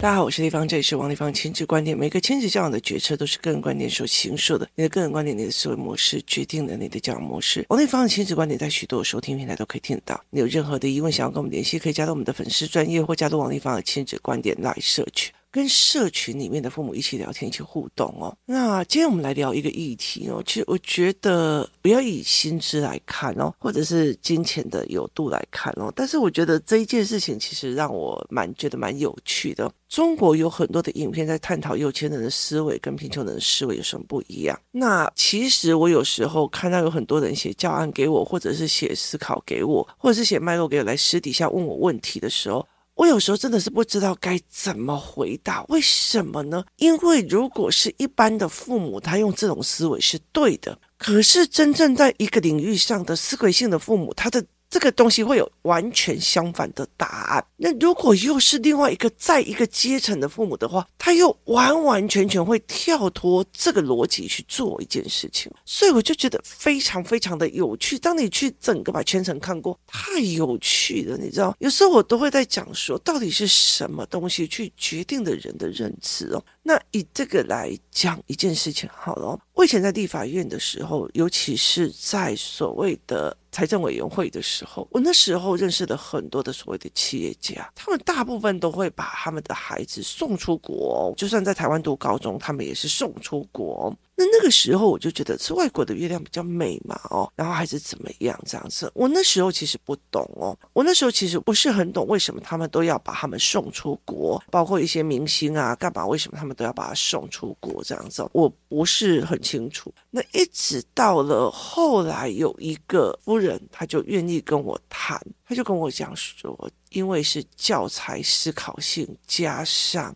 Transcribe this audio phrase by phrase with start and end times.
[0.00, 1.96] 大家好，我是丽芳，这里是王丽芳亲子观点。
[1.96, 4.68] 每个亲子教养的决策都是个人观点所形塑的。
[4.74, 7.64] 你的个人观点、你的思维模式，决定了你的教养模式。
[7.68, 10.20] 王丽芳的亲子观点在许多收听平台都可以听得到。
[10.30, 15.32] 你有任何的疑问想要跟我们联系，可以加到我们的粉丝专业，或加入王丽芳的亲子观点来社群。
[15.52, 18.34] 跟社群里面的父母一起聊天，一起互动哦。
[18.46, 20.42] 那今天我们来聊一个议题哦。
[20.46, 25.92] 其实我觉得不要以薪资来看哦，或者是金钱的有度来看哦。
[25.94, 29.70] 但是我觉得这一件事情其实让我蛮觉得蛮有趣的。
[29.90, 34.58] 中国有很多的影片在探讨有钱人的思维跟贫穷人的思维有什么不一样。
[34.70, 42.66] 那其实我有时候看到有很多人写教案给我，或者是写思考给我，或者是写脉络给我来私底下问我问题的时候。
[42.94, 46.64] 我有时候真的是不知道该怎么回答，为什么呢？
[46.76, 54.44] 因为如果是一般的父母，他用这种思维是对的，可是真正在一个领域上的思维性的父母，他的。
[54.72, 57.44] 这个东西会有完全相反的答案。
[57.58, 65.52] 那如果又是另外一个在一个阶层的父母的话，他又完完全全会跳脱这个逻辑去做一件事情。
[65.66, 67.98] 所以我就觉得非常非常的有趣。
[67.98, 71.54] 当你去整个把全程看过，太有趣了，你知道？
[71.58, 76.42] 有时候我都会在讲说，到底是什么东西去决定的人的认知哦？
[76.62, 79.38] 那以这个来讲一件事情好了。
[79.52, 83.36] 我以前在立法院的时候，尤其是在所谓的。
[83.52, 93.94] 财政委员会的时候，我那时候认识了很多的所谓的企业家，他们大部分都会把他们的孩子送出国，就算在台湾读高中，他们也是送出国。
[94.14, 98.90] 那那个时候我就觉得是外国的月亮比较美嘛，哦，然后还是怎么样这样子。
[98.94, 106.06] 我那时候其实不懂哦，我那时候其实不是很懂为什么他们都要把他们送出国，包括一些明星啊，干嘛？
[106.06, 108.22] 为什么他们都要把他送出国这样子？
[108.32, 109.92] 我不是很清楚。
[110.10, 120.14] 那一直到了后来，有一个夫人，他就愿意跟我谈，他就跟我讲说，因为是教材思考性加上。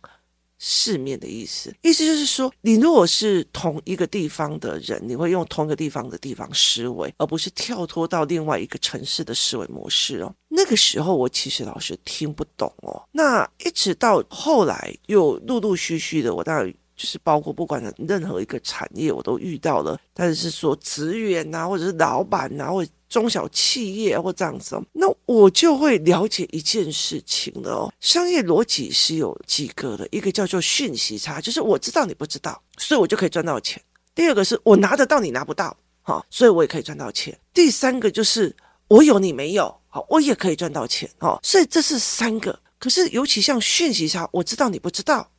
[0.59, 10.35] 世面的意思，意思就是说，你如果是同一个地方的人，你会用同一个地方的地方思维，而不是跳脱到另外一个城市的思维模式哦。
[10.49, 13.03] 那个时候我其实老是听不懂哦。
[13.13, 22.91] 那一直到后来又陆陆续续的，我当然就是包括不管任何一个产业，我都遇到了，但是说职员呐，或者是老板呐，或者。
[23.09, 27.93] 中小企业或这样子，那我就会了解一件事情了哦。
[28.01, 33.79] 商业逻辑是有几个的，一个叫做讯息差，就是我知道你不知道，所以我就可以赚到钱；
[34.15, 38.55] 第二个是我拿得到你拿不到，哈，所以我也可以赚到钱；第三个就是
[38.89, 41.39] 我有你没有，好，我也可以赚到钱，哦。
[41.43, 42.59] 所以这是三个。
[42.79, 45.31] 可是尤其像讯息差，我知道你不知道，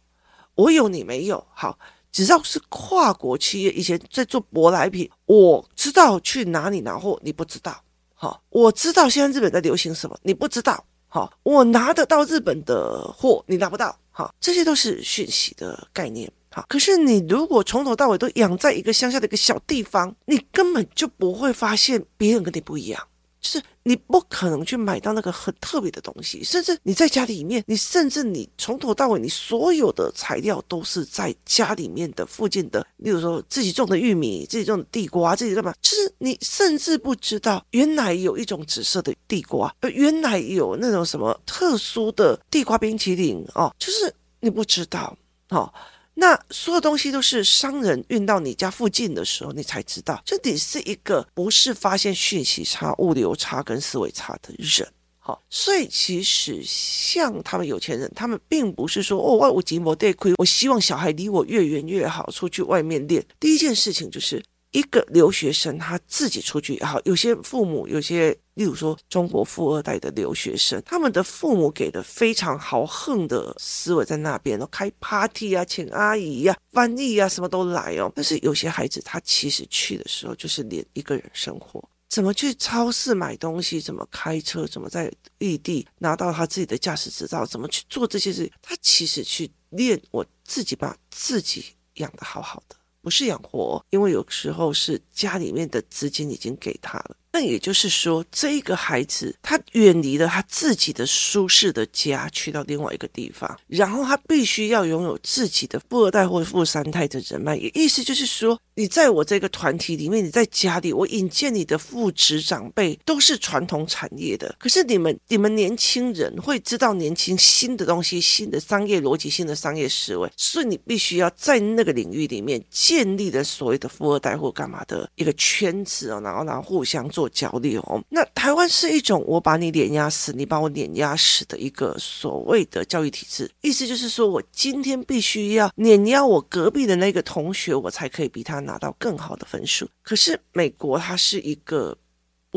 [0.55, 1.77] 我有你没有，好。
[2.11, 7.79] 只要是跨国企业，以前在做舶来品，我知道去哪里拿货，你不知道。
[8.13, 10.83] 好，我知道现在日本在流行什么，你不知道。
[11.07, 13.97] 好，我拿得到日本的货，你拿不到。
[14.09, 16.31] 好，这些都是讯息的概念。
[16.51, 23.07] 好，可是你如果从头到尾都养在一个乡下的一个小地方，你根本就不会发现别人跟你不一样。
[23.39, 45.17] 就是你不可能去买到那个很特别的东西，甚至你在家里面，你甚至你从头到尾，你所有的材料都是在家里面的附近的，例如说自己种的玉米、自己种的地瓜、自己干嘛，就是你甚至不知道原来有一种紫色的地瓜，呃，原来有那种什么特殊的地瓜冰淇淋哦，就是你不知道
[45.49, 45.71] 哦。
[46.19, 54.91] 那所有东西都是商人运到你家附近的时候，你才知道，这你是一个不是发现讯息差、物流差跟思维差的人。
[55.19, 63.23] 好，所以其实像他们有钱人，他们并不是说哦，我我寂寞得亏，我希望小孩离我越远越好，出去外面练。
[63.39, 64.43] 第一件事情就是。
[64.71, 78.11] 一个留学生他自己出去也好，有些父母，有些例如说中国富二代的留学生，他们的父母给的非常豪横的思维在那边，开 party 啊，请阿姨呀、翻译啊，什么都来哦。
[78.13, 91.63] 但是有些孩子他其实去的时候就是连一个人生活，怎么去超市买东西，怎么开车，怎么在异地拿到他自己的驾驶执照，怎么去做这些事，他其实去练我自己把自己
[91.95, 92.75] 养得好好的。
[93.07, 97.15] 不是养活，因为有时候是家里面的资金已经给他了。
[97.31, 107.55] 那也就是说，这一个孩子他远离了他自己的舒适的家，去到另外一个地方，然后他必须要拥有自己的富二代或富三代的人脉。
[107.55, 127.26] 也意思就是说，你在我这个团体里面，你在家里，我引荐你的父执长辈都是传统产业的，可是你们你们年轻人会知道年轻新的东西、新的商业逻辑、新的商业思维，所以你必须要在那个领域里面建立的所谓的富二代或干嘛的一个圈子哦，然后然后互相做。
[127.29, 128.03] 焦虑哦。
[128.09, 139.87] 那台湾是一种我把你碾压死，你把我碾压死的一个所谓的教育体制，意思就是说我今天必须要碾压我隔壁的那个同学，我才可以比他拿到更好的分数。
[140.01, 141.97] 可是美国它是一个。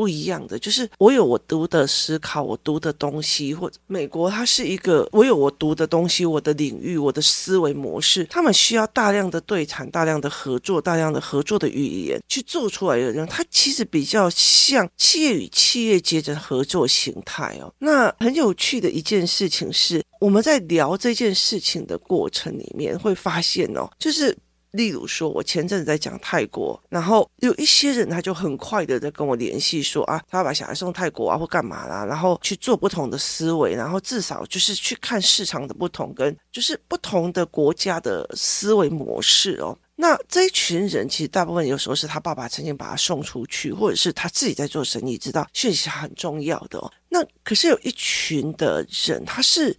[0.01, 17.71] 不一样的，就是我有我读的思考，我读的东西，或者美国它是一个我有我读的东西，我的领域，我的思维模式，他们需要大量的对谈，大量的合作，大量的合作的语言去做出来的人，它其实比较像企业与企业间的合作形态哦。
[17.77, 24.35] 那很有趣的一件事情是，我们在聊这件事情的过程里面会发现哦，就是。
[24.71, 39.77] 例如说，我前阵子在讲泰国，然后有一些人他就很快的在跟我联系说啊，他要把小孩送泰国啊，或干嘛啦，然后去做不同的思维，然后至少就是去看市场的不同，跟就是不同的国家的思维模式哦。
[39.95, 46.91] 那这一群人其实大部分有时候是他爸爸曾经把他送出去，或者是他自己在做生意，知道讯息很重要的哦。
[47.09, 49.77] 那可是有一群的人，他是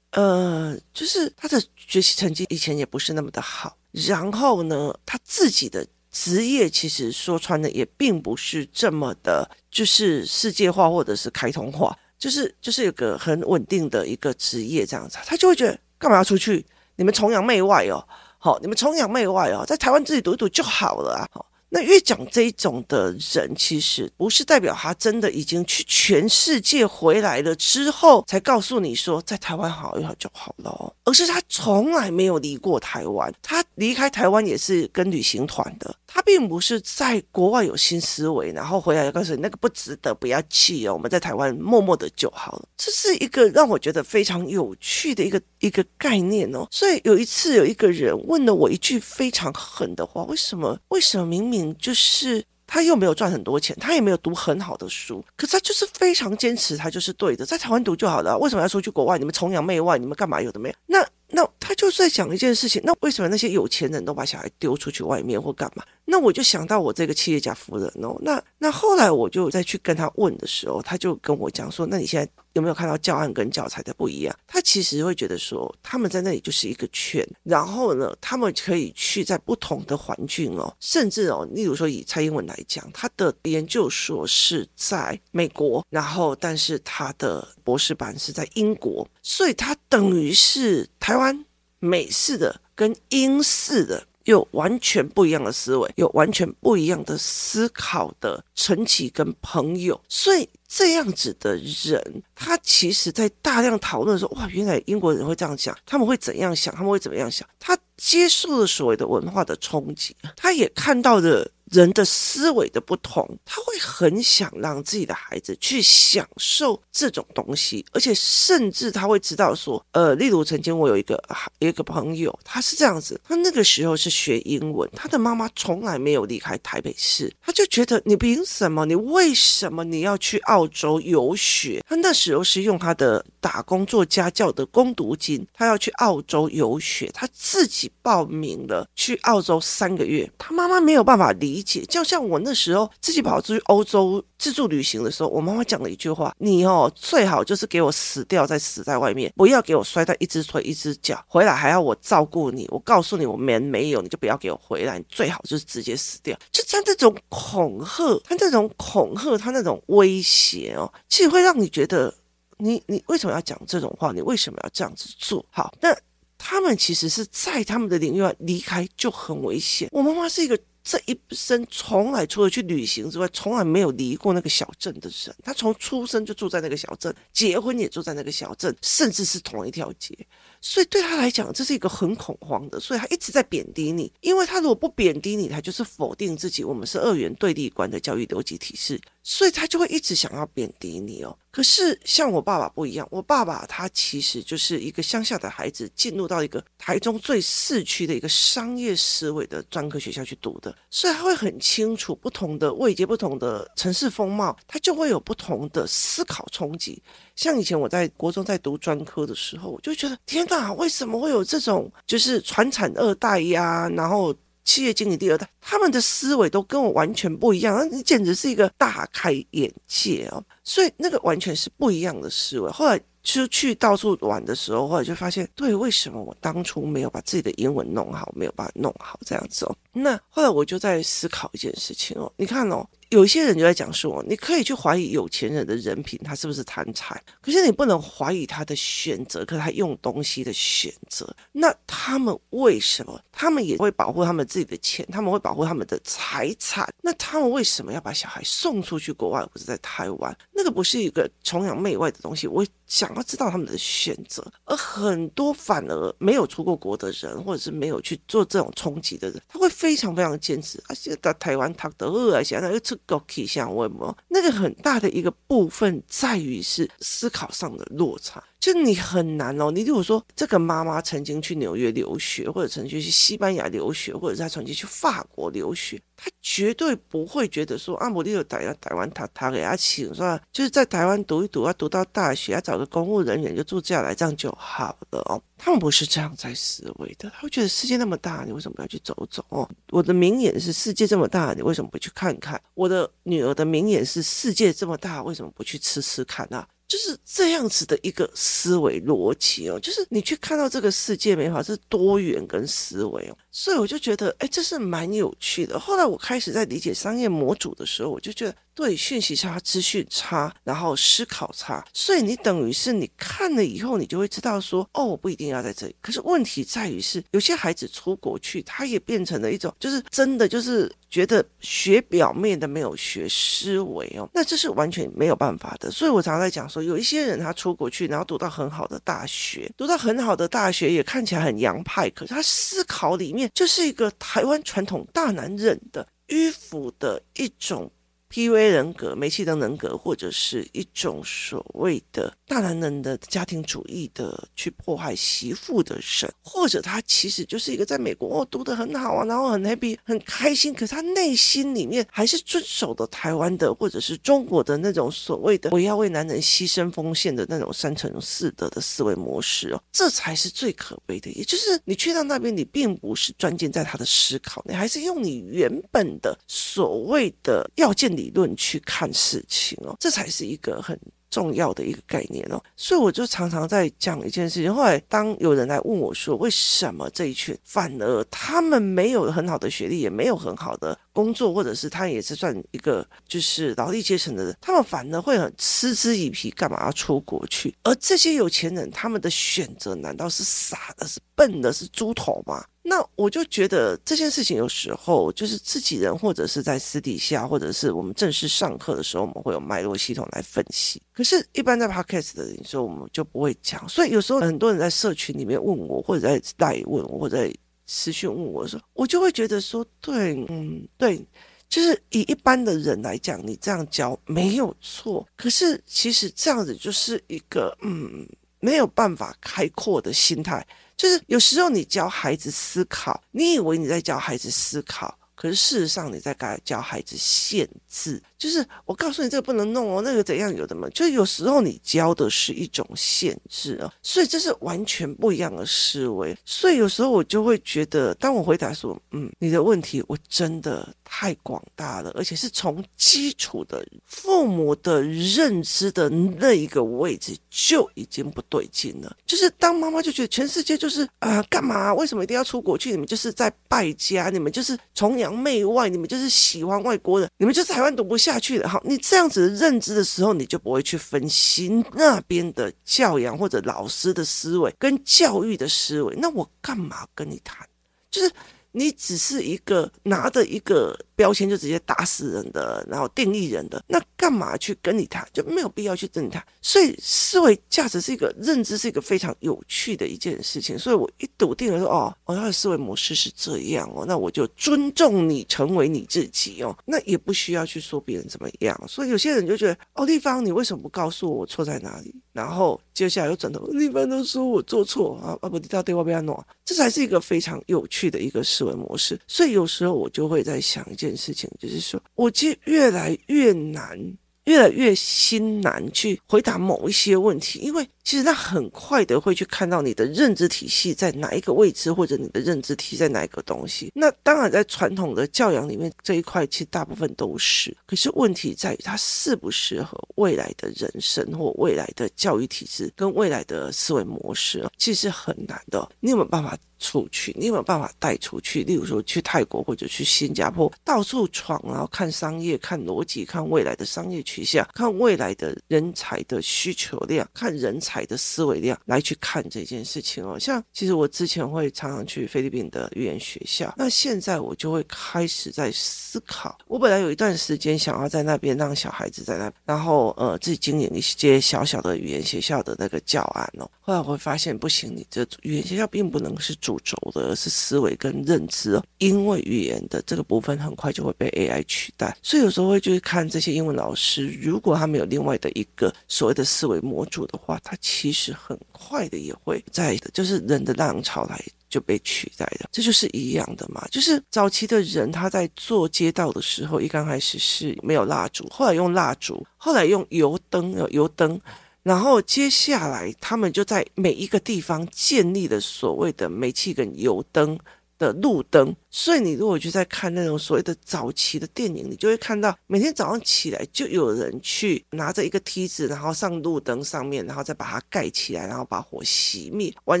[0.10, 3.76] 呃，就是他的学习成绩以前也不是那么的好。
[3.92, 16.64] 然后呢，他自己的职业其实说穿了也并不是这么的，就是世界化或者是开通化，就是就是有个很稳定的一个职业这样子，他就会觉得干嘛要出去？
[16.96, 18.02] 你们崇洋媚外哦，
[18.38, 21.46] 好，你们崇洋媚外哦，在台湾自己读一读就好了啊，好。
[21.74, 35.94] 那越讲这一种的人，其实不是代表他真的已经去全世界回来了之后，才告诉你说在台湾好一好就好了，而是他从来没有离过台湾，他离开台湾也是跟旅行团的。
[36.14, 40.92] 他并不是在国外有新思维，然后回来就告诉你那个不值得，不要气哦。
[40.92, 42.68] 我们在台湾默默的就好了。
[42.76, 46.66] 这是一个让我觉得非常有趣的一个一个概念哦。
[46.70, 50.78] 所以有一次有一个人问了我一句非常狠的话：为什么？
[50.88, 58.36] 为什么明明就是他又没有赚很多钱，他也没有读很好的书，可是他就是非常坚持，他就是对的，在台湾读就好了。
[58.38, 59.18] 为什么要出去国外？
[59.18, 60.42] 你们崇洋媚外，你们干嘛？
[60.42, 60.74] 有的没有？
[60.86, 62.80] 那那他就在讲一件事情。
[62.84, 65.82] 那为什么那些有钱人都把小孩丢出去外面或干嘛？
[66.04, 91.44] 那我就想到我这个企业家夫人哦，那那后来我就再去跟他问的时候，他就跟我讲说：“那你现在有没有看到教案跟教材的不一样？”他其实会觉得说，他们在那里就是一个圈，然后呢，他们可以去在不同的环境哦，甚至哦，例如说以蔡英文来讲，他的研究所是在美国，然后但是他的博士班是在英国，所以他等于是台湾
[91.78, 94.06] 美式的跟英式的。
[94.24, 111.46] 有完全不一样的思维，有完全不一样的思考的陈琦跟朋友，所以这样子的人，他其实在大量讨论说，哇，原来英国人会这样想，他们会怎样想，他们会怎么样想，他接受了所谓的文化的冲击，他也看到了。
[111.72, 121.18] 人的思维的不同，他会很想让自己的孩子去享受这种东西，而且甚至他会知道说，呃，例如曾经我有一个
[121.60, 128.84] 一个朋友，他是这样子，他那个时候是学英文，他的妈妈从来没有离开台北市，他就觉得你凭什么？
[128.84, 131.82] 你为什么你要去澳洲游学？
[131.88, 141.61] 他那时候是用他的打工做家教的工读金，他要去澳洲游学，他自己报名了去澳洲三个月，他妈妈没有办法理。
[141.62, 152.66] 就像我那时候自己跑出去欧洲自助旅行的时候，我妈妈讲了一句话：“你哦，最好就是给我死掉再死在外面，不要给我摔到一只腿一只脚，回来还要我照顾你。
[152.70, 154.98] 我告诉你，我门没有，你就不要给我回来。
[154.98, 162.12] 你最好就是直接死掉。”就像这种恐吓，他这种恐吓，他那种威胁哦，其实会让你觉得，
[162.58, 164.12] 你你为什么要讲这种话？
[164.12, 165.44] 你为什么要这样子做？
[165.50, 165.96] 好，那
[166.36, 169.88] 他们其实是在他们的领域外离开就很危险。
[169.92, 170.58] 我妈妈是一个。
[170.84, 175.36] 这一生从来除了去旅行之外，从来没有离过那个小镇的人。
[175.42, 180.16] 他从出生就住在那个小镇，结婚也住在那个小镇，甚至是同一条街。
[180.62, 182.80] 所以对他来讲，这是一个很恐慌的。
[182.80, 186.62] 所以他一直在贬低你，因为他如果不贬低你，他就是否定自己。
[186.62, 191.36] 我们是二元对立观的教育逻辑体系，所以他就会一直想要贬低你哦。
[191.50, 207.02] 可是像我爸爸不一样，我爸爸他其实就是一个乡下的孩子，进入到一个台中最市区的一个商业思维的专科学校去读的，所以他会很清楚不同的位阶、不同的城市风貌，他就会有不同的思考冲击。
[207.36, 214.34] 像以前我在国中在读专科的时候，我就觉得天哪，为什么会有这种就是传产二代呀，然后
[214.64, 220.44] 企业经理第二代，他们的思维都跟我完全不一样，你简直是一个大开眼界哦。
[220.62, 222.70] 所以那个完全是不一样的思维。
[222.70, 229.76] 后来出去到处玩的时候，后来就发现，对，为什么我当初没有把自己的英文弄好，没有把它弄好这样子哦。
[229.92, 232.86] 那后来我就在思考一件事情哦，你看哦。
[233.10, 237.22] 有些人就在讲说，你可以去怀疑有钱人的人品，他是不是贪财？
[237.42, 241.30] 可是你不能怀疑他的选择，可他用东西的选择。
[241.52, 243.20] 那他们为什么？
[243.30, 246.88] 他们也会保护他们自己的钱，他们会保护他们的财产。
[247.02, 250.34] 那他们为什么要把小孩送出去国外，不是在台湾？
[250.50, 252.46] 那个不是一个崇洋媚外的东西。
[252.46, 254.42] 我想要知道他们的选择。
[254.64, 260.80] 而很多反而没有出过国的人，或者是没有去做这种冲击的人，他会非常非常坚持。
[260.88, 262.96] 而且在台湾，他的饿现在又出。
[263.04, 264.16] 国去想问么？
[264.28, 269.72] 那个很大的一个部分在于是思考上的落差，就你很难哦。
[269.72, 280.40] 你如果说这个妈妈曾经去纽约留学，或者曾经去西班牙留学，或者是她曾经去法国留学，她绝对不会觉得说啊，我有台台湾他他给他请是吧？
[280.52, 285.42] 就是在台湾读一读，要读到大学，要找个公务人员就住下来，这样就好了哦。
[285.58, 289.44] 他们不是这样在思维的，他会觉得世界那么大，你为什么不要去走走？
[289.48, 292.60] 哦，我的名言是世界这么大，你为什么不去看看？
[292.74, 296.64] 我的女儿的名言是世界这么大，为什么不去吃吃看啊？
[296.92, 305.80] 就是这样子的一个思维逻辑哦，就是你去看到这个世界美好是多元跟思维哦，所以我就觉得，哎，这是蛮有趣的。
[305.80, 308.54] 后来我开始在理解商业模组的时候，我就觉得。
[308.74, 315.94] 对，讯息差、资讯差，然后思考差，所以你等于是你看了以后，你就会知道说，哦，我不一定要在这里。
[316.00, 325.90] 可是问题在于是，有些孩子出国去，他也变成了一种，就是真的就是觉得学表面的没有学思维哦，那这是完全没有办法的。
[325.90, 337.90] 所以我常常在讲说，有一些人他出国去，然后读到很好的大学，读到很好的大学也看起来很洋派，可是他思考里面就是一个台湾传统大男人的迂腐的一种。
[338.32, 361.30] PUA 人格、煤气灯人格，或者是一种所谓的大男人的家庭主义的去迫害媳妇的人，或者他其实就是一个在美国哦读得很好啊，然后很 happy 很开心，可是他内心里面还是遵守的台湾的或者是中国的那种所谓的我要为男人牺牲奉献的那种三从四德的思维模式哦，这才是最可悲的。
[361.30, 371.00] 也就是你去到那边，你并不是钻进在他的思考，你还是用你原本的所谓的要件理论去看事情哦，这才是一个很
[371.32, 372.62] 重要的一个概念哦。
[372.76, 374.72] 所以我就常常在讲一件事情。
[374.72, 387.74] 后来当有人来问我说，为什么这一群反而他们没有很好的学历，也没有很好的工作，或者是他也是算一个就是劳力阶层的人，他们反而会很嗤之以鼻，干嘛要出国去？
[387.82, 392.62] 而这些有钱人，他们的选择难道是傻的、是笨的、是猪头吗？
[392.84, 401.00] 那我就觉得这件事情有时候就是自己人，或者是在私底下，或者是我们正式上课的时候，我们会有脉络系统来分析。
[401.12, 403.88] 可是，一般在 podcast 的时候，我们就不会讲。
[403.88, 407.54] 所以有时候很多人在社群里面问我，或者在代问我，或者在
[407.86, 411.24] 私讯问我说，我就会觉得说，对，嗯，对，
[411.68, 415.24] 就是以一般的人来讲，你这样教没有错。
[415.36, 418.26] 可是其实这样子就是一个，嗯，
[418.58, 420.66] 没有办法开阔的心态。
[421.02, 426.32] 就是有时候你教孩子思考，你以为你在教孩子思考，可是事实上你在
[426.64, 428.22] 教孩子限制。
[428.38, 430.88] 就是我告诉你这个不能弄哦，那个怎样有的嘛？
[430.90, 436.38] 就有时候你教的是一种限制哦，所以这是完全不一样的思维。
[436.44, 449.16] 所以有时候我就会觉得，当我回答说，嗯，你的问题我真的太广大了，而且是从基础的父母的认知的那一个位置就已经不对劲了。
[449.26, 451.92] 就是当妈妈就觉得全世界就是、呃，干嘛？
[451.94, 452.90] 为什么一定要出国去？
[452.90, 458.32] 你们就是在败家，你们就是崇洋媚外，你们就是喜欢外国人，你们就是台湾读不下。
[458.42, 466.16] 去了，好，你这样子的认知的时候，你就不会去分析那边的教养或者老师的思维跟教育的思维。
[466.16, 467.68] 那我干嘛跟你谈？
[468.10, 468.32] 就是
[468.72, 470.98] 你只是一个拿着一个。
[471.14, 475.26] 标签就直接打死人的，然后定义人的，那干嘛去跟你谈？
[475.32, 476.44] 就没有必要去跟你谈。
[476.60, 480.78] 所以思维价值是一个认知，是一个非常有趣的一件事情。
[480.78, 488.78] 所以我一笃定了说，哦，哦，他的思维模式是这样哦，那我就尊重你，成为你自己哦，那也不需要去说别人怎么样。
[488.88, 492.14] 所以有些人就觉得，哦，丽芳，你为什么不告诉我错在哪里？
[492.32, 496.42] 然后接下来又转头，丽芳都说我做错啊，啊不，你到底要不要弄？
[496.64, 499.18] 这才是一个非常有趣的一个思维模式。
[499.26, 501.12] 所以有时候我就会在想件。
[501.22, 503.96] 事情就是说，我其实越来越难，
[504.44, 513.92] 越来越心难去回答某一些问题，因为其实他很快的会去看到你的认知体系在哪一个位置，或者你的认知体系在哪一个东西。
[513.94, 517.76] 那当然，在传统的教养里面，这一块其实大部分都是。
[517.86, 525.88] 可是问题在于，它适不适合未来的人生或未来的教育体制跟未来的思维模式，其实是很难的。
[526.00, 526.58] 你有没有办法？
[526.82, 528.64] 出去，你有没有办法带出去？
[528.64, 540.36] 例如说去泰国或者去新加坡，到处闯，然后看商业、看逻辑、看未来的商业取向、看未来的人才的需求量、看人才的思维量，来去看这件事情哦。
[540.38, 546.58] 像其实我之前会常常去菲律宾的语言学校，那现在我就会开始在思考。
[546.66, 553.70] 我本来有一段时间想要在那边让小孩子在那，然后呃自己经营一些小小的语言学校的那个教案哦。
[553.80, 556.71] 后来我会发现不行，你这语言学校并不能是主。
[556.80, 573.86] 主轴的是思维跟认知哦，因为语言的这个部分很快就会被 AI 取代，所以有时候会去看这些英文老师，如果他没有另外的一个所谓的思维模组的话，他其实很快的也会在的，就是人的浪潮来就被取代的，这就是一样的嘛。
[573.90, 581.40] 就是早期的人他在做街道的时候，一刚开始是没有蜡烛，后来用蜡烛，后来用油灯，油灯。
[581.82, 587.58] 然后接下来，他们就在每一个地方建立了所谓的煤气跟油灯
[587.98, 588.72] 的路灯。
[588.88, 600.00] 所以你如果就在看那种所谓的早期的电影，你就会看到每天早上起来就有人去拿着一个梯子，然后上路灯上面，然后再把它盖起来，然后把火熄灭，晚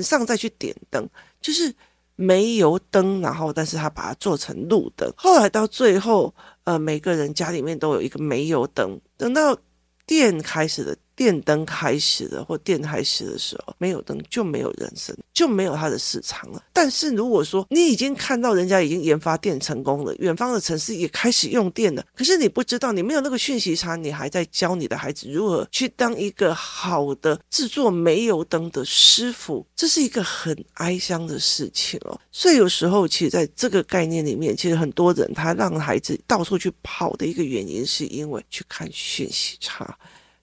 [0.00, 1.04] 上再去点灯，
[1.40, 1.74] 就是
[2.14, 3.20] 煤油灯。
[3.20, 5.12] 然后，但是他把它做成路灯。
[5.16, 9.00] 后来到最后，呃，每个人家里面都有一个煤油灯。
[9.16, 9.58] 等到
[10.06, 10.96] 电开始的。
[11.14, 16.62] 电灯开始了，或电开始的时候，没有灯就没有人生，就没有它的市场了。
[16.72, 32.18] 但是如果说你已经看到人家已经研发电成功了，远方的城市也开始用电了，可是你不知道，你没有那个讯息差，你还在教你的孩子如何去当一个好的制作煤油灯的师傅，这是一个很哀伤的事情哦。
[32.30, 39.96] 所以有时候，其实在这个概念里面，其实很多人他让孩子到处去跑的一个原因，是因为去看讯息差。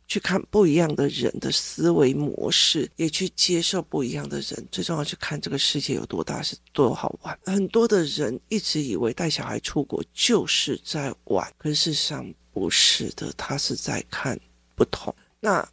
[0.09, 4.67] 去看不一样的人的思维模式，也去接受不一样的人。
[4.71, 7.39] 最重要去看这个世界有多大，是多好玩。
[7.45, 14.37] 很多的人一直以为带小孩出国就是在玩，可是事实上不是的，他是在看
[14.75, 15.13] 不同。
[15.39, 15.65] 那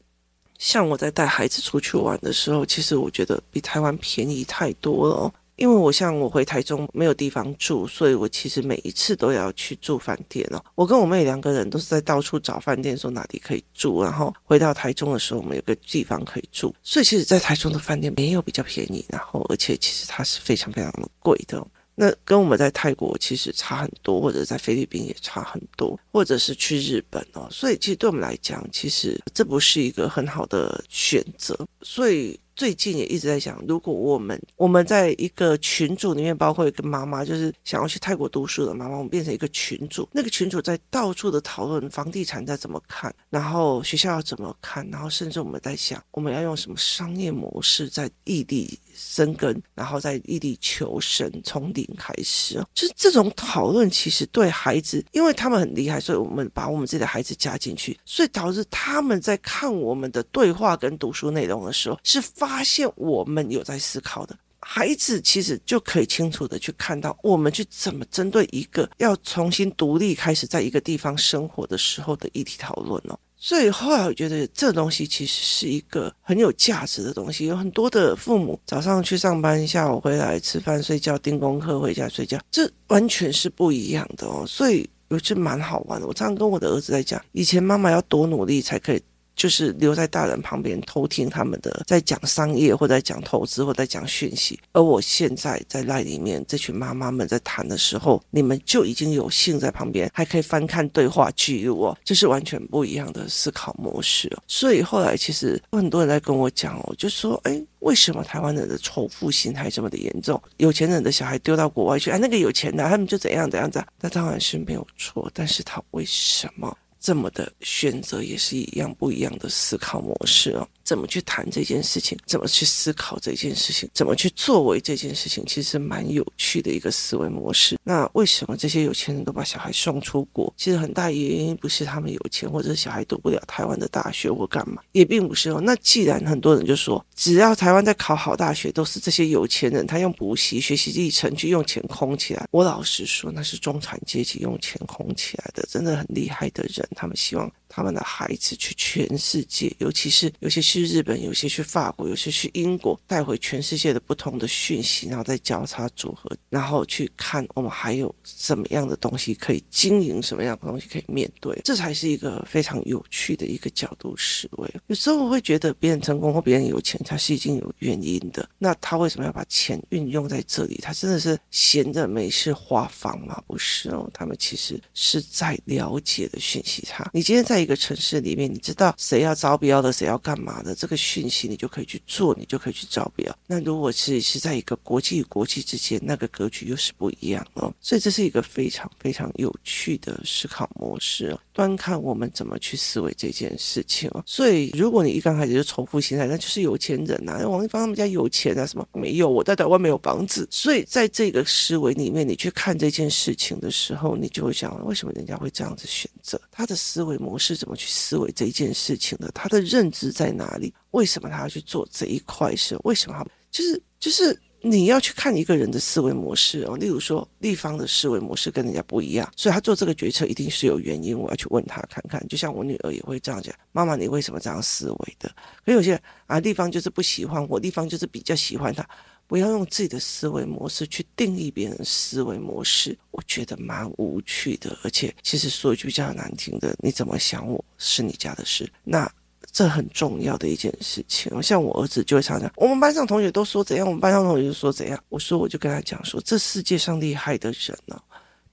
[0.58, 5.34] 像我在带孩子出去玩的时候，其实我觉得比台湾便宜太多了哦。
[5.56, 10.62] 因为我像我回台中没有地方住，所以我其实每一次都要去住饭店哦。
[10.74, 14.02] 我跟我妹两个人都是在到处找饭店，说哪里可以住。
[14.02, 16.74] 然后回到台中的时候，我们有个地方可以住。
[16.82, 21.66] 所以其实，在台中的饭店没有比较便宜，然后而且其实它是非常非常的贵的。
[21.94, 27.48] 那跟我们在泰国其实差很多，或者在菲律宾也差很多，或者是去日本哦。
[27.50, 31.58] 所以其实对我们来讲，其实这不是一个很好的选择。
[31.80, 32.38] 所以。
[32.56, 62.45] 最近也一直在想，如果我们我们在一个群组里面，包括一个妈妈，就是想要去泰国读书的妈妈，我们变成一个群组，那个群组在到处的讨论房地产在怎么看，然后学校要怎么看，然后甚至我们在想，我们要用什么商业模式在异地生根，然后在异地求生，从零开始，就是这种讨论，其实对孩子，因为他们很厉害，所以我们把我们自己的孩子加进去，所以导致他们在看我们的对话跟读书内容的时候是发。
[62.48, 73.18] 发现我们有在思考的孩子，其实就可以清楚的去看到我们去怎么针对一个要重新独立开始在一个地方生活的时候的议题讨论哦。
[73.38, 77.46] 所以后来我觉得这东西其实是一个很有价值的东西。
[77.46, 84.44] 有很多的父母早上去上班，下午回来吃饭睡觉，盯功课回家睡觉，这完全是不一样的哦。
[84.48, 86.06] 所以我觉得蛮好玩的。
[86.06, 89.00] 我常常跟我的儿子在讲，以前妈妈要多努力才可以。
[89.36, 94.58] 就是留在大人旁边偷听他们的在讲商业，或者在讲投资，或者在讲讯息。
[94.72, 104.42] 而我现在在那里面，这群妈妈们在谈的时候，你们就已经有幸在旁边，还可以翻看对话记录哦，这是完全不一样的思考模式哦。
[104.48, 110.42] 所以后来其实有很多人在跟我讲哦，就说哎，为什么台湾人的仇富心态这么的严重？
[110.56, 113.84] 有钱人的小孩丢到国外去，哎，那个有钱的他们就怎样怎样子？
[114.00, 116.74] 那当然是没有错，但是他为什么？
[117.06, 120.68] 这么的选择也是一样不一样的思考模式哦。
[120.86, 122.16] 怎么去谈这件事情？
[122.24, 123.90] 怎么去思考这件事情？
[123.92, 125.44] 怎么去作为这件事情？
[125.44, 127.76] 其实蛮有趣的一个思维模式。
[127.82, 130.50] 那为什么这些有钱人都把小孩送出国？
[130.56, 135.60] 其实很大原因不是他们有钱，或者是小孩读不了台湾的大学或干嘛，也并不是哦。
[135.60, 142.46] 那既然很多人就说，只要台湾在考好大学，都是这些有钱人他用补习学习历程去用钱空起来。
[142.52, 164.74] 我老实说，那是中产阶级用钱空起来的，真的很厉害的人，他们希望他们的孩子去全世界，尤其是有些去日本，有些去法国，有些去英国，带回全世界的不同的讯息，然后再交叉组合，然后去看我们还有什么样的东西可以经营，什么样的东西可以面对，这才是一个非常有趣的一个角度思维。
[164.86, 168.48] 有时候我会觉得别人成功或别人有钱，他是已经有原因的。
[168.58, 170.78] 那他为什么要把钱运用在这里？
[170.82, 173.42] 他真的是闲着没事花房吗？
[173.46, 177.04] 不是哦，他们其实是在了解的讯息他。
[177.12, 177.55] 你今天在。
[177.56, 183.34] 在一个城市里面，你知道谁要招标的，谁要干嘛的，这个讯息你就可以去做，你就可以去招标。
[183.46, 187.72] 那如果是是在一个国际与国际之间，那个格局又是不一样哦。
[187.80, 191.40] 所以这是一个非常非常有趣的思考模式哦。
[191.54, 194.22] 端看我们怎么去思维这件事情哦。
[194.26, 197.42] 所以如果你一刚开始就仇富心态，那就是有钱人呐。
[197.48, 198.66] 王丽芳他们家有钱啊？
[198.66, 199.30] 什么没有？
[199.30, 200.46] 我在台湾没有房子。
[200.50, 206.10] 所以在这个思维里面，你去看这件事情的时候，你就会想：为什么人家会这样子选
[206.50, 207.54] 他的思维模式。
[207.56, 209.30] 怎么去思维这一件事情的？
[209.32, 210.72] 他的认知在哪里？
[210.90, 212.76] 为什么他要去做这一块事？
[212.84, 216.76] 为什么他就是就是你要去看一个人的思维模式哦。
[216.76, 221.16] 例如说，立方的思维模式跟人家不一样，所以他做这个决策一定是有原因。
[221.16, 222.26] 我要去问他看看。
[222.28, 225.30] 就像我女儿也会这样讲：“妈妈，你为什么这样思维的？”
[225.64, 228.86] 可有些啊，立方就是不喜欢我，立方就是比较喜欢他。
[229.26, 234.76] 不要用自己的思维模式去定义别人思维模式，我觉得蛮无趣的。
[234.82, 238.70] 而且，其实说一句比较难听的，你怎么想我是你家的事。
[238.84, 239.10] 那
[239.52, 241.42] 这很重要的一件事情。
[241.42, 245.02] 像我儿子就会常常，我们班上同学都说怎样，我们班上同学就说怎样。
[245.08, 248.00] 我说我就跟他讲说，这世界上厉害的人呢、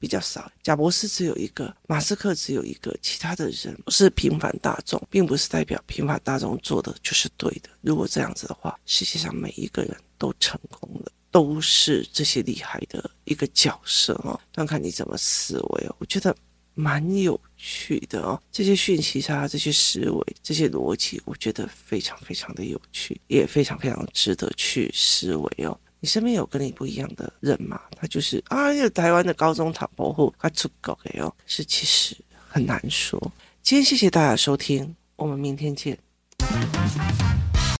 [0.03, 7.69] 比较少，贾博士只有一个，马斯克只有一个，其他的人是平凡大众，并不是代表平凡大众做的就是对的。
[7.79, 14.37] 如果这样子的话，世界上每一个人都成功了，都是这些厉害的一个角色哦。
[14.53, 16.35] 看看你怎么思维哦，我觉得
[16.73, 18.37] 蛮有趣的哦。
[18.51, 25.79] 这些讯息差，这些思维，这些逻辑，我觉得非常非常的有趣，也非常非常值得去思维哦。
[26.03, 27.79] 你身边有跟你不一样的人吗？
[27.95, 32.13] 他就是啊，有台湾的高中塔保护他出狗的哟，是其实
[32.49, 33.17] 很难说。
[33.61, 35.97] 今天谢谢大家收听，我们明天见。